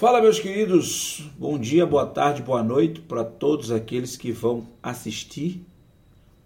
[0.00, 1.28] Fala, meus queridos.
[1.38, 5.62] Bom dia, boa tarde, boa noite para todos aqueles que vão assistir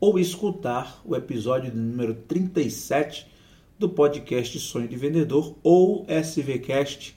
[0.00, 3.30] ou escutar o episódio número 37
[3.78, 7.16] do podcast Sonho de Vendedor ou SVCast,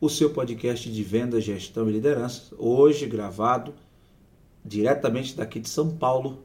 [0.00, 3.72] o seu podcast de venda, gestão e liderança, hoje gravado
[4.64, 6.42] diretamente daqui de São Paulo.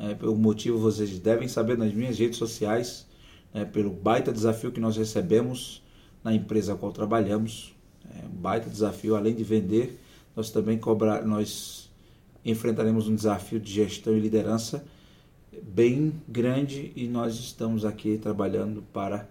[0.00, 3.06] É, pelo motivo vocês devem saber nas minhas redes sociais,
[3.54, 5.80] é, pelo baita desafio que nós recebemos
[6.24, 7.73] na empresa a qual trabalhamos,
[8.10, 9.98] é um baita desafio, além de vender,
[10.34, 11.90] nós também cobrar, nós
[12.44, 14.84] enfrentaremos um desafio de gestão e liderança
[15.62, 19.28] bem grande e nós estamos aqui trabalhando para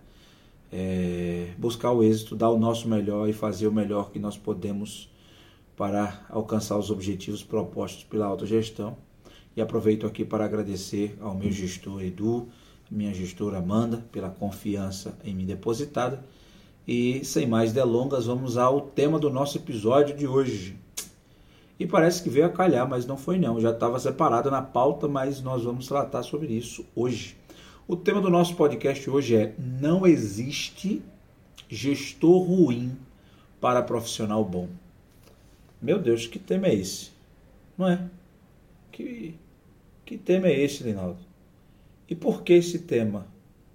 [0.72, 5.10] é, buscar o êxito, dar o nosso melhor e fazer o melhor que nós podemos
[5.76, 8.98] para alcançar os objetivos propostos pela autogestão.
[9.56, 12.48] E aproveito aqui para agradecer ao meu gestor Edu,
[12.90, 16.24] minha gestora Amanda, pela confiança em mim depositada
[16.88, 20.78] e sem mais delongas, vamos ao tema do nosso episódio de hoje.
[21.80, 23.60] E parece que veio a calhar, mas não foi não.
[23.60, 27.38] Já estava separado na pauta, mas nós vamos tratar sobre isso hoje.
[27.88, 31.02] O tema do nosso podcast hoje é: Não existe
[31.70, 32.98] gestor ruim
[33.60, 34.68] para profissional bom.
[35.82, 37.12] Meu Deus, que tema é esse?
[37.78, 38.00] Não é?
[38.92, 39.36] Que,
[40.06, 41.20] que tema é esse, Linaldo?
[42.10, 43.26] E por que esse tema?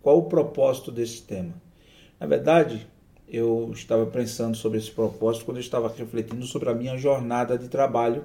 [0.01, 1.55] Qual o propósito desse tema?
[2.21, 2.87] Na verdade,
[3.31, 7.69] eu estava pensando sobre esse propósito quando eu estava refletindo sobre a minha jornada de
[7.69, 8.25] trabalho,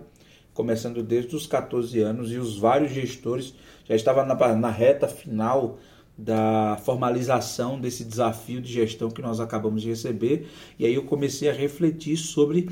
[0.53, 3.53] começando desde os 14 anos e os vários gestores
[3.85, 5.77] já estavam na, na reta final
[6.17, 10.47] da formalização desse desafio de gestão que nós acabamos de receber.
[10.77, 12.69] E aí eu comecei a refletir sobre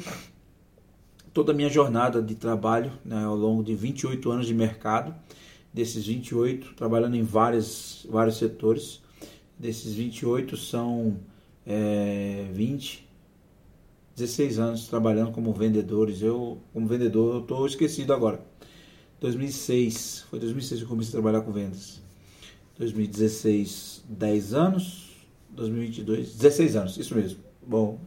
[1.34, 5.14] toda a minha jornada de trabalho né, ao longo de 28 anos de mercado.
[5.74, 9.02] Desses 28, trabalhando em várias, vários setores.
[9.58, 11.18] Desses 28 são
[11.66, 13.08] é, 20,
[14.16, 16.22] 16 anos trabalhando como vendedores.
[16.22, 18.42] Eu, como vendedor, eu estou esquecido agora.
[19.20, 22.02] 2006, foi 2006 que eu comecei a trabalhar com vendas.
[22.78, 25.12] 2016, 10 anos.
[25.52, 27.40] 2022, 16 anos, isso mesmo.
[27.66, 28.00] Bom,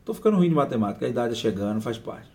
[0.00, 2.28] estou ficando ruim de matemática, a idade é chegando, faz parte.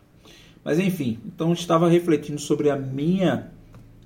[0.63, 3.51] Mas enfim, então estava refletindo sobre a minha,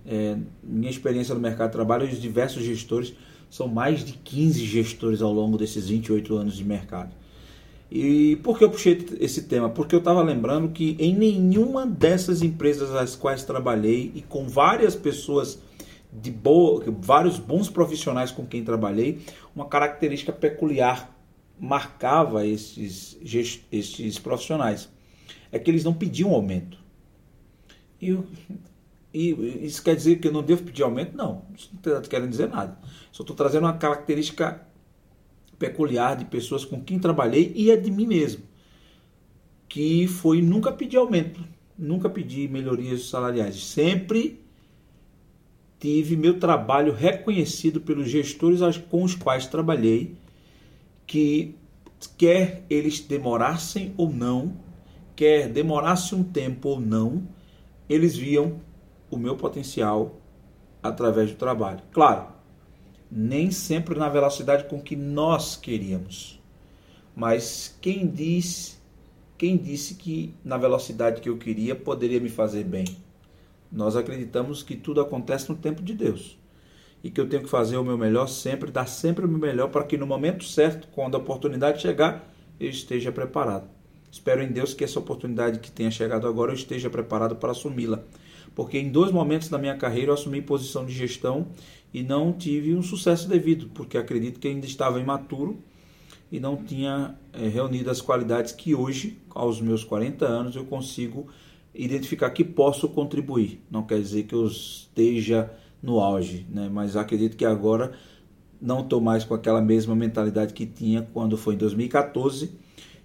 [0.06, 3.14] é, minha experiência no mercado de trabalho e os diversos gestores
[3.50, 7.14] são mais de 15 gestores ao longo desses 28 anos de mercado.
[7.92, 9.70] E por que eu puxei esse tema?
[9.70, 14.96] Porque eu estava lembrando que em nenhuma dessas empresas às quais trabalhei e com várias
[14.96, 15.60] pessoas
[16.12, 19.22] de boa, vários bons profissionais com quem trabalhei,
[19.56, 21.16] uma característica peculiar
[21.60, 23.18] marcava esses,
[23.72, 24.88] esses profissionais.
[25.52, 26.78] É que eles não pediam aumento.
[28.02, 28.18] E
[29.14, 31.18] e isso quer dizer que eu não devo pedir aumento?
[31.18, 32.78] Não, isso não está querendo dizer nada.
[33.12, 34.62] Só estou trazendo uma característica
[35.58, 38.44] peculiar de pessoas com quem trabalhei e é de mim mesmo.
[39.68, 41.44] Que foi nunca pedir aumento,
[41.78, 43.64] nunca pedi melhorias salariais.
[43.64, 44.40] Sempre
[45.80, 48.60] tive meu trabalho reconhecido pelos gestores
[48.90, 50.16] com os quais trabalhei,
[51.08, 51.56] que
[52.18, 54.54] quer eles demorassem ou não,
[55.16, 57.28] quer demorasse um tempo ou não,
[57.90, 58.60] eles viam
[59.10, 60.20] o meu potencial
[60.82, 61.82] através do trabalho.
[61.92, 62.28] Claro,
[63.12, 66.40] nem sempre na velocidade com que nós queríamos.
[67.16, 68.78] Mas quem disse,
[69.38, 72.86] quem disse que na velocidade que eu queria poderia me fazer bem?
[73.72, 76.38] Nós acreditamos que tudo acontece no tempo de Deus.
[77.04, 79.70] E que eu tenho que fazer o meu melhor sempre, dar sempre o meu melhor
[79.70, 83.70] para que no momento certo, quando a oportunidade chegar, eu esteja preparado.
[84.12, 88.04] Espero em Deus que essa oportunidade que tenha chegado agora eu esteja preparado para assumi-la
[88.56, 91.48] porque em dois momentos da minha carreira eu assumi posição de gestão
[91.94, 95.60] e não tive um sucesso devido, porque acredito que ainda estava imaturo
[96.32, 101.28] e não tinha é, reunido as qualidades que hoje, aos meus 40 anos, eu consigo
[101.74, 103.64] identificar que posso contribuir.
[103.72, 105.50] Não quer dizer que eu esteja
[105.82, 106.70] no auge, né?
[106.70, 107.94] mas acredito que agora
[108.62, 112.52] não estou mais com aquela mesma mentalidade que tinha quando foi em 2014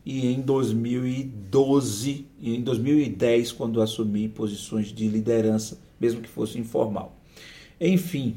[0.05, 7.19] e em 2012 e em 2010 quando assumi posições de liderança, mesmo que fosse informal.
[7.81, 8.37] Enfim,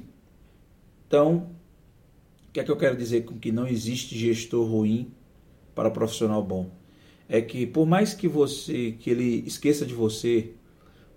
[1.08, 1.50] então,
[2.48, 5.12] o que é que eu quero dizer com que não existe gestor ruim
[5.76, 6.70] para profissional bom?
[7.30, 10.52] É que por mais que você, que ele esqueça de você,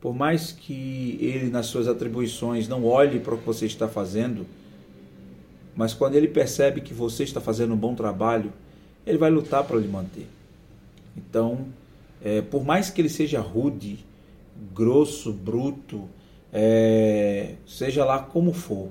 [0.01, 4.47] por mais que ele nas suas atribuições não olhe para o que você está fazendo,
[5.77, 8.53] mas quando ele percebe que você está fazendo um bom trabalho,
[9.07, 10.27] ele vai lutar para lhe manter.
[11.17, 11.67] Então,
[12.23, 14.05] é, por mais que ele seja rude,
[14.75, 16.09] grosso, bruto,
[16.53, 18.89] é, seja lá como for,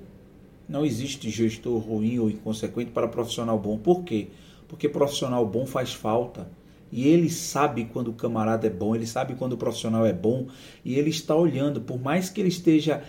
[0.67, 3.77] não existe gestor ruim ou inconsequente para profissional bom.
[3.77, 4.27] Por quê?
[4.67, 6.47] Porque profissional bom faz falta.
[6.91, 10.47] E ele sabe quando o camarada é bom, ele sabe quando o profissional é bom,
[10.83, 13.03] e ele está olhando, por mais que ele esteja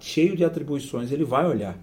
[0.00, 1.78] cheio de atribuições, ele vai olhar.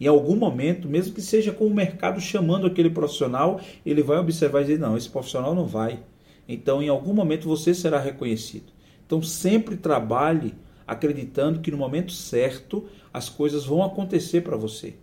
[0.00, 4.60] Em algum momento, mesmo que seja com o mercado chamando aquele profissional, ele vai observar
[4.60, 6.00] e dizer: não, esse profissional não vai.
[6.48, 8.72] Então, em algum momento, você será reconhecido.
[9.04, 10.54] Então, sempre trabalhe
[10.86, 14.94] acreditando que no momento certo as coisas vão acontecer para você.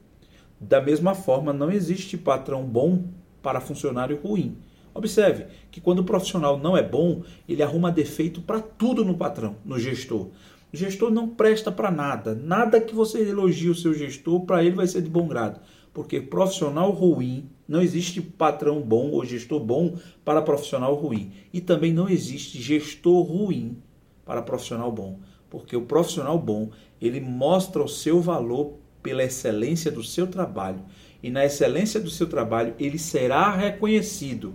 [0.59, 3.05] Da mesma forma, não existe patrão bom
[3.41, 4.57] para funcionário ruim.
[4.93, 9.57] Observe que quando o profissional não é bom, ele arruma defeito para tudo no patrão,
[9.65, 10.29] no gestor.
[10.71, 12.33] O gestor não presta para nada.
[12.33, 15.59] Nada que você elogie o seu gestor, para ele vai ser de bom grado.
[15.93, 21.31] Porque profissional ruim, não existe patrão bom ou gestor bom para profissional ruim.
[21.51, 23.79] E também não existe gestor ruim
[24.23, 25.17] para profissional bom.
[25.49, 26.69] Porque o profissional bom,
[27.01, 30.81] ele mostra o seu valor pela excelência do seu trabalho.
[31.23, 34.53] E na excelência do seu trabalho, ele será reconhecido.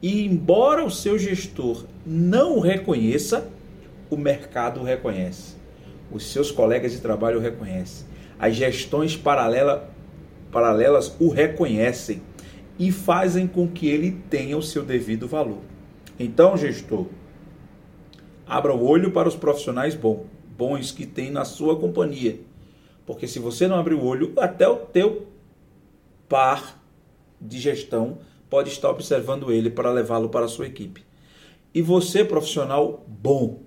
[0.00, 3.50] E embora o seu gestor não o reconheça,
[4.08, 5.56] o mercado reconhece,
[6.12, 8.06] os seus colegas de trabalho o reconhecem,
[8.38, 9.90] as gestões paralela,
[10.50, 12.22] paralelas o reconhecem
[12.78, 15.60] e fazem com que ele tenha o seu devido valor.
[16.18, 17.06] Então, gestor,
[18.46, 20.26] abra o olho para os profissionais bons,
[20.56, 22.40] bons que tem na sua companhia.
[23.06, 25.26] Porque se você não abrir o olho, até o teu
[26.28, 26.80] par
[27.40, 28.18] de gestão
[28.48, 31.04] pode estar observando ele para levá-lo para a sua equipe.
[31.74, 33.60] E você, profissional bom,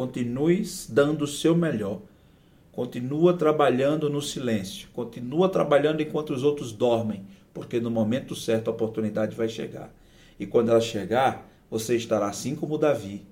[0.00, 2.00] Continue dando o seu melhor.
[2.72, 4.88] Continua trabalhando no silêncio.
[4.92, 9.92] Continua trabalhando enquanto os outros dormem, porque no momento certo a oportunidade vai chegar.
[10.38, 13.26] E quando ela chegar, você estará assim como Davi,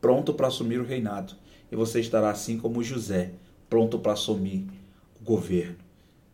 [0.00, 1.34] pronto para assumir o reinado.
[1.72, 3.32] E você estará assim como José,
[3.68, 4.66] pronto para assumir
[5.20, 5.76] o governo,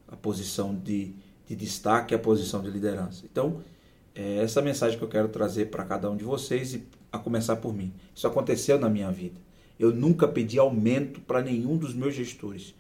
[0.09, 1.15] a posição de,
[1.47, 3.25] de destaque, a posição de liderança.
[3.31, 3.63] Então,
[4.15, 7.57] é essa mensagem que eu quero trazer para cada um de vocês e a começar
[7.57, 7.93] por mim.
[8.15, 9.41] Isso aconteceu na minha vida.
[9.81, 12.75] Eu nunca pedi aumento para nenhum dos meus gestores.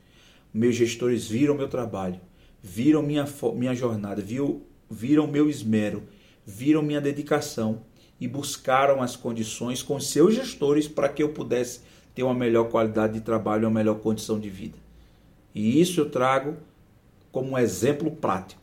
[0.52, 2.20] Meus gestores viram meu trabalho,
[2.62, 4.60] viram minha, minha jornada, viram,
[4.90, 6.02] viram meu esmero,
[6.44, 7.80] viram minha dedicação
[8.20, 11.80] e buscaram as condições com seus gestores para que eu pudesse
[12.14, 14.76] ter uma melhor qualidade de trabalho, uma melhor condição de vida.
[15.54, 16.58] E isso eu trago
[17.32, 18.60] como um exemplo prático.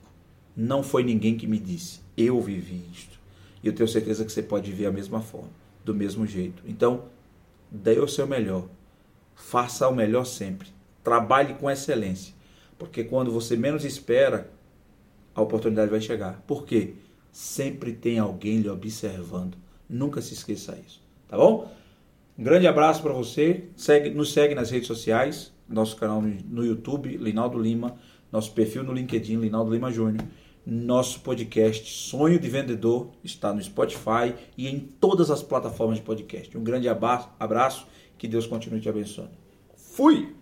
[0.55, 3.17] Não foi ninguém que me disse, eu vivi isto.
[3.63, 5.49] E eu tenho certeza que você pode viver a mesma forma,
[5.83, 6.61] do mesmo jeito.
[6.67, 7.05] Então,
[7.71, 8.67] dê o seu melhor.
[9.35, 10.69] Faça o melhor sempre.
[11.03, 12.33] Trabalhe com excelência.
[12.77, 14.49] Porque quando você menos espera,
[15.33, 16.41] a oportunidade vai chegar.
[16.47, 16.95] Por quê?
[17.31, 19.55] Sempre tem alguém lhe observando.
[19.89, 21.01] Nunca se esqueça isso.
[21.27, 21.71] Tá bom?
[22.37, 23.65] Um grande abraço para você.
[23.75, 27.95] Segue, nos segue nas redes sociais, nosso canal no YouTube, Linaldo Lima,
[28.31, 30.25] nosso perfil no LinkedIn, Linaldo Lima Júnior.
[30.69, 36.57] Nosso podcast Sonho de Vendedor está no Spotify e em todas as plataformas de podcast.
[36.57, 37.87] Um grande abraço,
[38.17, 39.31] que Deus continue te abençoando.
[39.77, 40.35] Fui!